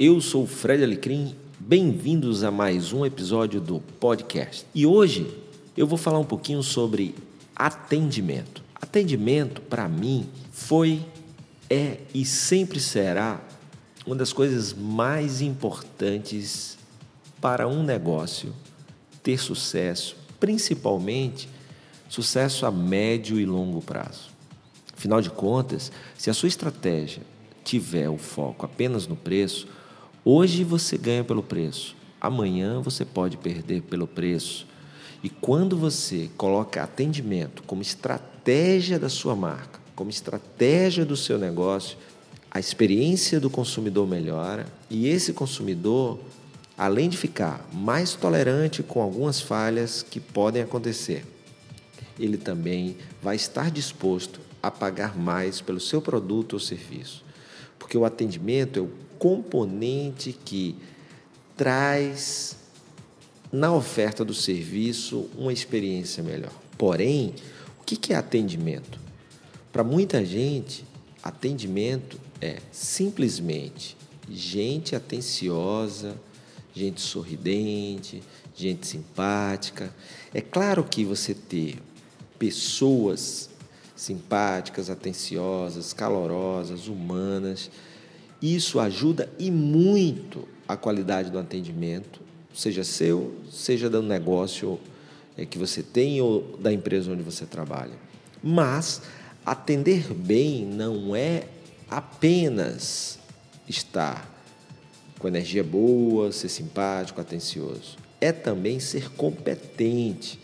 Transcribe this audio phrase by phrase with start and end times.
[0.00, 4.64] eu sou o Fred Alecrim, bem-vindos a mais um episódio do podcast.
[4.74, 5.30] E hoje
[5.76, 7.14] eu vou falar um pouquinho sobre
[7.54, 8.62] atendimento.
[8.74, 11.04] Atendimento, para mim, foi,
[11.68, 13.42] é e sempre será
[14.06, 16.78] uma das coisas mais importantes
[17.38, 18.54] para um negócio
[19.22, 21.46] ter sucesso, principalmente
[22.08, 24.30] sucesso a médio e longo prazo.
[24.96, 27.22] Afinal de contas, se a sua estratégia
[27.62, 29.68] tiver o foco apenas no preço,
[30.24, 34.66] hoje você ganha pelo preço, amanhã você pode perder pelo preço.
[35.22, 41.98] E quando você coloca atendimento como estratégia da sua marca, como estratégia do seu negócio,
[42.50, 46.18] a experiência do consumidor melhora e esse consumidor,
[46.76, 51.24] além de ficar mais tolerante com algumas falhas que podem acontecer,
[52.18, 57.24] ele também vai estar disposto a pagar mais pelo seu produto ou serviço.
[57.80, 60.76] Porque o atendimento é o componente que
[61.56, 62.56] traz
[63.52, 66.52] na oferta do serviço uma experiência melhor.
[66.78, 67.34] Porém,
[67.80, 69.00] o que é atendimento?
[69.72, 70.84] Para muita gente,
[71.22, 73.96] atendimento é simplesmente
[74.30, 76.16] gente atenciosa,
[76.72, 78.22] gente sorridente,
[78.54, 79.92] gente simpática.
[80.32, 81.78] É claro que você ter
[82.38, 83.49] pessoas
[84.00, 87.70] simpáticas, atenciosas, calorosas, humanas,
[88.40, 92.22] isso ajuda e muito a qualidade do atendimento,
[92.54, 94.80] seja seu, seja do negócio
[95.36, 97.92] é, que você tem ou da empresa onde você trabalha.
[98.42, 99.02] Mas
[99.44, 101.44] atender bem não é
[101.90, 103.18] apenas
[103.68, 104.34] estar
[105.18, 107.98] com energia boa, ser simpático, atencioso.
[108.18, 110.40] É também ser competente.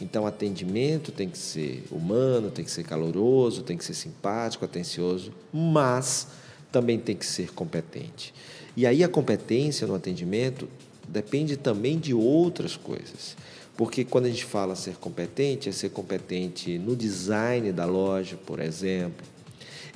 [0.00, 5.32] Então, atendimento tem que ser humano, tem que ser caloroso, tem que ser simpático, atencioso,
[5.52, 6.28] mas
[6.70, 8.34] também tem que ser competente.
[8.76, 10.68] E aí a competência no atendimento
[11.08, 13.36] depende também de outras coisas.
[13.74, 18.60] Porque quando a gente fala ser competente, é ser competente no design da loja, por
[18.60, 19.24] exemplo,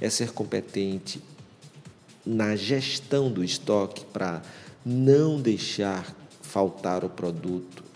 [0.00, 1.20] é ser competente
[2.24, 4.42] na gestão do estoque para
[4.84, 7.89] não deixar faltar o produto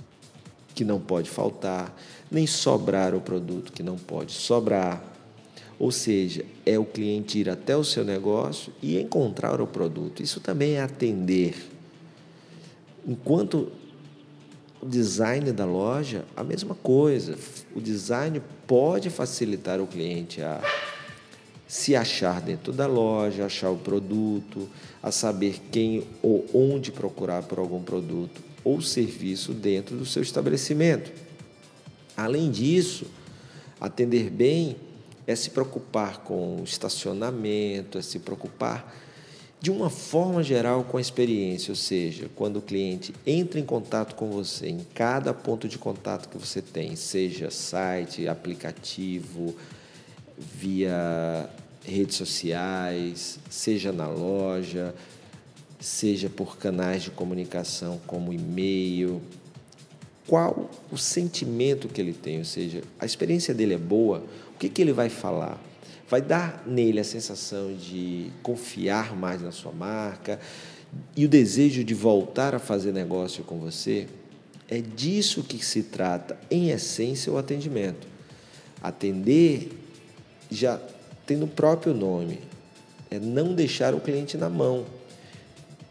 [0.75, 1.97] que não pode faltar,
[2.31, 5.03] nem sobrar o produto que não pode sobrar.
[5.79, 10.23] Ou seja, é o cliente ir até o seu negócio e encontrar o produto.
[10.23, 11.55] Isso também é atender.
[13.07, 13.73] Enquanto
[14.81, 17.37] o design da loja, a mesma coisa.
[17.75, 20.61] O design pode facilitar o cliente a
[21.67, 24.69] se achar dentro da loja, achar o produto,
[25.03, 31.13] a saber quem ou onde procurar por algum produto ou serviço dentro do seu estabelecimento.
[32.17, 33.07] Além disso,
[33.81, 34.77] atender bem
[35.27, 38.93] é se preocupar com o estacionamento, é se preocupar
[39.61, 44.15] de uma forma geral com a experiência, ou seja, quando o cliente entra em contato
[44.15, 49.57] com você, em cada ponto de contato que você tem, seja site, aplicativo,
[50.37, 51.49] via
[51.83, 54.95] redes sociais, seja na loja,
[55.85, 59.21] seja por canais de comunicação como e-mail,
[60.27, 64.25] qual o sentimento que ele tem, ou seja, a experiência dele é boa,
[64.55, 65.61] o que, que ele vai falar?
[66.09, 70.41] Vai dar nele a sensação de confiar mais na sua marca
[71.15, 74.07] e o desejo de voltar a fazer negócio com você?
[74.71, 78.07] É disso que se trata, em essência, o atendimento.
[78.83, 79.69] Atender
[80.51, 80.81] já
[81.27, 82.41] tem no próprio nome,
[83.11, 84.87] é não deixar o cliente na mão.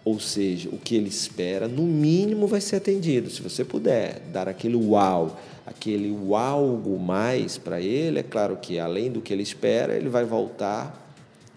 [0.05, 3.29] Ou seja, o que ele espera, no mínimo, vai ser atendido.
[3.29, 9.09] Se você puder dar aquele uau, aquele algo mais para ele, é claro que além
[9.09, 10.99] do que ele espera, ele vai voltar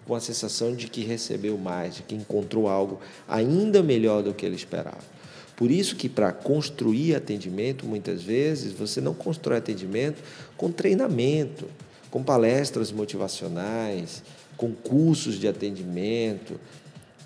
[0.07, 4.45] com a sensação de que recebeu mais, de que encontrou algo ainda melhor do que
[4.45, 5.17] ele esperava.
[5.57, 10.23] Por isso que para construir atendimento, muitas vezes, você não constrói atendimento
[10.55, 11.67] com treinamento,
[12.09, 14.23] com palestras motivacionais,
[14.55, 16.59] com cursos de atendimento.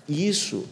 [0.08, 0.64] Isso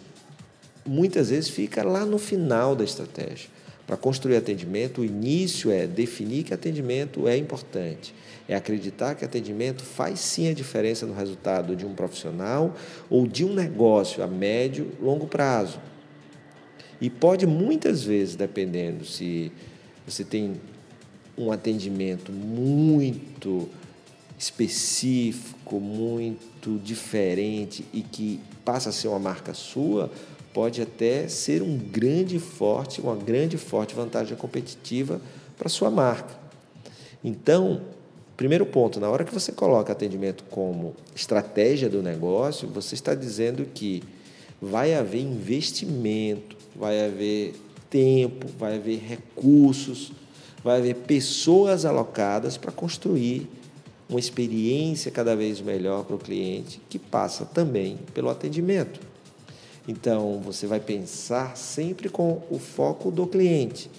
[0.86, 3.48] muitas vezes fica lá no final da estratégia.
[3.86, 8.14] Para construir atendimento, o início é definir que atendimento é importante,
[8.48, 12.76] é acreditar que atendimento faz sim a diferença no resultado de um profissional
[13.08, 15.80] ou de um negócio a médio, longo prazo.
[17.00, 19.50] E pode muitas vezes, dependendo se
[20.06, 20.60] você tem
[21.36, 23.68] um atendimento muito
[24.38, 30.10] específico, muito diferente e que passa a ser uma marca sua,
[30.52, 35.20] pode até ser um grande forte, uma grande forte vantagem competitiva
[35.56, 36.34] para sua marca.
[37.22, 37.82] Então,
[38.36, 43.66] primeiro ponto, na hora que você coloca atendimento como estratégia do negócio, você está dizendo
[43.74, 44.02] que
[44.60, 47.54] vai haver investimento, vai haver
[47.88, 50.12] tempo, vai haver recursos,
[50.62, 53.48] vai haver pessoas alocadas para construir
[54.08, 59.09] uma experiência cada vez melhor para o cliente, que passa também pelo atendimento.
[59.88, 63.90] Então, você vai pensar sempre com o foco do cliente.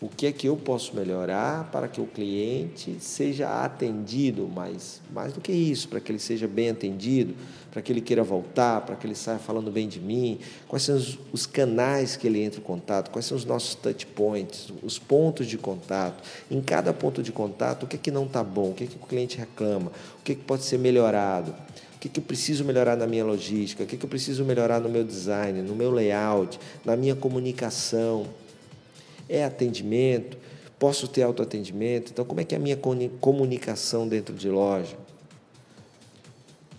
[0.00, 5.32] O que é que eu posso melhorar para que o cliente seja atendido, mas mais
[5.32, 7.34] do que isso, para que ele seja bem atendido,
[7.72, 10.38] para que ele queira voltar, para que ele saia falando bem de mim?
[10.68, 13.10] Quais são os, os canais que ele entra em contato?
[13.10, 16.22] Quais são os nossos touch points, os pontos de contato?
[16.48, 18.70] Em cada ponto de contato, o que é que não está bom?
[18.70, 19.90] O que é que o cliente reclama?
[20.20, 21.52] O que é que pode ser melhorado?
[21.98, 23.82] O que, que eu preciso melhorar na minha logística?
[23.82, 28.24] O que, que eu preciso melhorar no meu design, no meu layout, na minha comunicação?
[29.28, 30.38] É atendimento?
[30.78, 32.12] Posso ter autoatendimento?
[32.12, 32.78] Então, como é que é a minha
[33.20, 34.96] comunicação dentro de loja?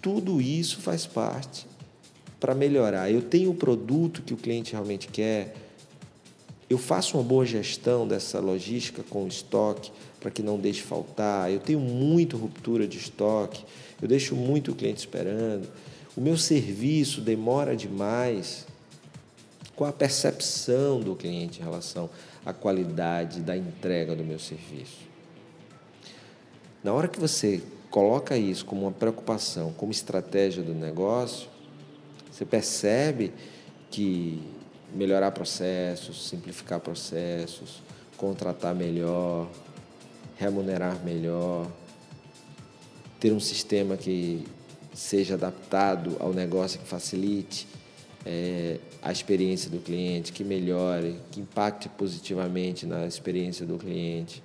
[0.02, 1.68] Tudo isso faz parte
[2.40, 3.12] para melhorar.
[3.12, 5.54] Eu tenho o produto que o cliente realmente quer,
[6.70, 11.52] eu faço uma boa gestão dessa logística com o estoque para que não deixe faltar,
[11.52, 13.64] eu tenho muito ruptura de estoque,
[14.02, 15.70] eu deixo muito o cliente esperando,
[16.16, 18.68] o meu serviço demora demais.
[19.76, 22.10] Qual a percepção do cliente em relação
[22.46, 24.98] à qualidade da entrega do meu serviço?
[26.84, 31.48] Na hora que você coloca isso como uma preocupação, como estratégia do negócio,
[32.30, 33.32] você percebe
[33.90, 34.42] que
[34.94, 37.82] melhorar processos, simplificar processos,
[38.18, 39.48] contratar melhor,
[40.40, 41.68] remunerar melhor,
[43.20, 44.46] ter um sistema que
[44.94, 47.68] seja adaptado ao negócio, que facilite
[48.26, 54.42] é, a experiência do cliente, que melhore, que impacte positivamente na experiência do cliente.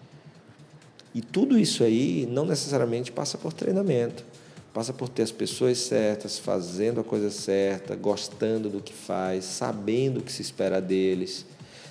[1.15, 4.25] E tudo isso aí não necessariamente passa por treinamento,
[4.73, 10.19] passa por ter as pessoas certas, fazendo a coisa certa, gostando do que faz, sabendo
[10.19, 11.47] o que se espera deles,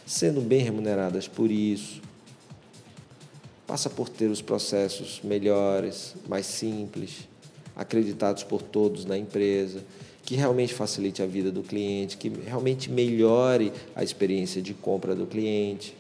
[0.06, 2.02] sendo bem remuneradas por isso
[3.74, 7.28] passa por ter os processos melhores, mais simples,
[7.76, 9.84] acreditados por todos na empresa,
[10.22, 15.26] que realmente facilite a vida do cliente, que realmente melhore a experiência de compra do
[15.26, 15.98] cliente.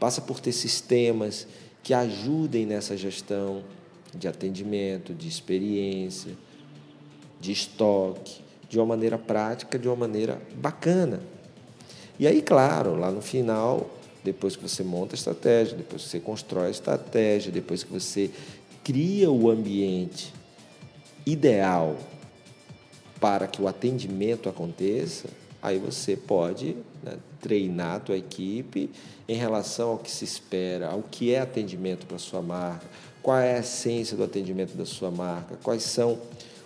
[0.00, 1.46] Passa por ter sistemas
[1.80, 3.62] que ajudem nessa gestão
[4.12, 6.32] de atendimento, de experiência,
[7.40, 11.20] de estoque, de uma maneira prática, de uma maneira bacana.
[12.18, 13.88] E aí, claro, lá no final,
[14.24, 18.30] depois que você monta a estratégia, depois que você constrói a estratégia, depois que você
[18.84, 20.32] cria o ambiente
[21.26, 21.96] ideal
[23.20, 25.28] para que o atendimento aconteça,
[25.62, 28.90] aí você pode né, treinar a tua equipe
[29.28, 32.86] em relação ao que se espera, ao que é atendimento para a sua marca,
[33.22, 36.18] qual é a essência do atendimento da sua marca, quais são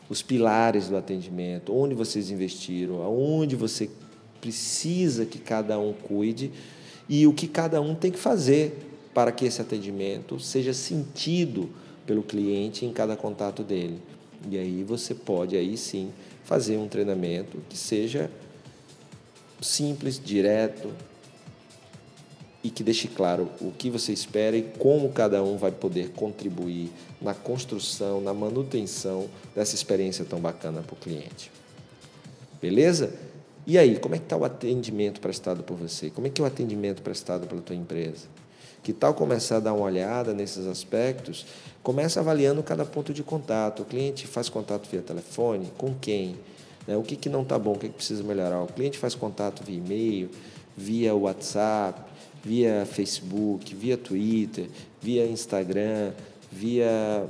[0.09, 3.91] os pilares do atendimento, onde vocês investiram, aonde você
[4.41, 6.53] precisa que cada um cuide
[7.09, 11.71] e o que cada um tem que fazer para que esse atendimento seja sentido
[12.07, 14.01] pelo cliente em cada contato dele.
[14.51, 16.13] E aí você pode aí sim
[16.45, 18.31] fazer um treinamento que seja
[19.61, 20.93] simples, direto
[22.63, 26.91] e que deixe claro o que você espera e como cada um vai poder contribuir
[27.21, 31.51] na construção, na manutenção dessa experiência tão bacana para o cliente.
[32.61, 33.13] Beleza?
[33.67, 36.09] E aí, como é que está o atendimento prestado por você?
[36.09, 38.29] Como é que é o atendimento prestado pela tua empresa?
[38.81, 41.45] Que tal começar a dar uma olhada nesses aspectos?
[41.83, 43.83] Começa avaliando cada ponto de contato.
[43.83, 45.73] O cliente faz contato via telefone?
[45.77, 46.37] Com quem?
[46.87, 46.97] Né?
[46.97, 47.73] O que, que não está bom?
[47.73, 48.63] O que, que precisa melhorar?
[48.63, 50.31] O cliente faz contato via e-mail,
[50.77, 52.01] via WhatsApp,
[52.45, 54.69] via Facebook, via Twitter,
[55.03, 56.13] via Instagram,
[56.53, 57.27] via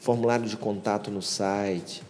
[0.00, 2.02] formulário de contato no site.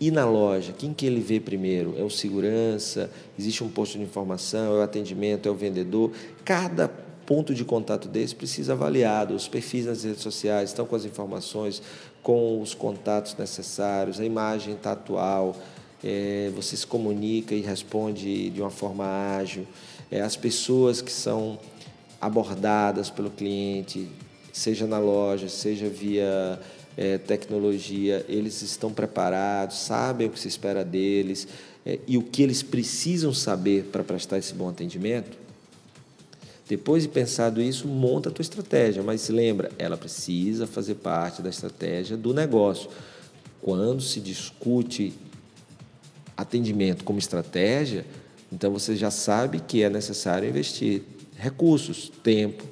[0.00, 1.94] E na loja, quem que ele vê primeiro?
[1.98, 3.10] É o segurança?
[3.36, 4.76] Existe um posto de informação?
[4.76, 5.48] É o atendimento?
[5.48, 6.12] É o vendedor?
[6.44, 6.88] Cada
[7.26, 9.34] ponto de contato desse precisa avaliado.
[9.34, 11.82] Os perfis nas redes sociais estão com as informações,
[12.22, 15.56] com os contatos necessários, a imagem está atual,
[16.02, 19.04] é, você se comunica e responde de uma forma
[19.36, 19.66] ágil.
[20.10, 21.58] É, as pessoas que são
[22.20, 24.08] abordadas pelo cliente,
[24.52, 26.58] seja na loja, seja via
[26.98, 31.46] é, tecnologia, eles estão preparados, sabem o que se espera deles
[31.86, 35.38] é, e o que eles precisam saber para prestar esse bom atendimento?
[36.68, 41.48] Depois de pensado isso, monta a tua estratégia, mas lembra, ela precisa fazer parte da
[41.48, 42.90] estratégia do negócio.
[43.62, 45.14] Quando se discute
[46.36, 48.04] atendimento como estratégia,
[48.52, 51.02] então você já sabe que é necessário investir
[51.36, 52.64] recursos, tempo,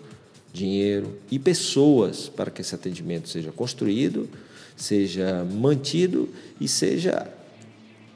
[0.57, 4.29] dinheiro e pessoas para que esse atendimento seja construído,
[4.77, 6.29] seja mantido
[6.61, 7.31] e seja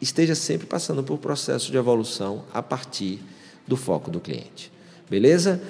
[0.00, 3.18] esteja sempre passando por processo de evolução a partir
[3.66, 4.72] do foco do cliente.
[5.10, 5.60] Beleza?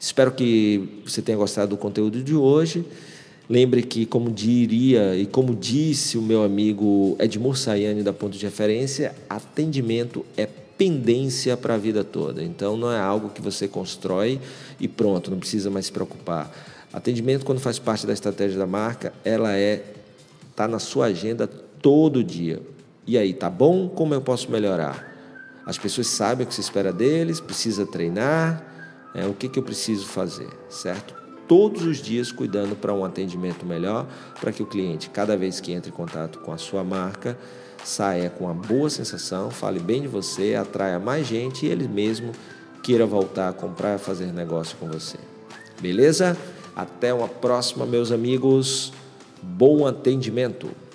[0.00, 2.84] Espero que você tenha gostado do conteúdo de hoje.
[3.48, 8.44] Lembre que, como diria e como disse o meu amigo Edmur Sayane da Ponto de
[8.44, 10.48] Referência, atendimento é
[10.78, 12.42] pendência para a vida toda.
[12.42, 14.40] Então não é algo que você constrói
[14.78, 16.50] e pronto, não precisa mais se preocupar.
[16.92, 19.82] Atendimento quando faz parte da estratégia da marca, ela é
[20.54, 22.62] tá na sua agenda todo dia.
[23.06, 23.88] E aí, tá bom?
[23.88, 25.06] Como eu posso melhorar?
[25.64, 28.64] As pessoas sabem o que se espera deles, precisa treinar,
[29.14, 31.14] é, o que, que eu preciso fazer, certo?
[31.48, 34.06] Todos os dias cuidando para um atendimento melhor,
[34.38, 37.36] para que o cliente, cada vez que entre em contato com a sua marca,
[37.82, 42.32] saia com uma boa sensação, fale bem de você, atraia mais gente e ele mesmo
[42.82, 45.18] queira voltar a comprar e fazer negócio com você.
[45.80, 46.36] Beleza?
[46.76, 48.92] Até uma próxima, meus amigos.
[49.42, 50.87] Bom atendimento!